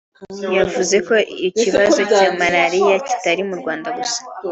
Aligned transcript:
yavuze 0.57 0.95
ko 1.07 1.15
ikibazo 1.47 1.99
cya 2.15 2.25
Malariya 2.39 2.95
kitari 3.07 3.41
mu 3.49 3.55
Rwanda 3.61 3.87
gusa 3.97 4.21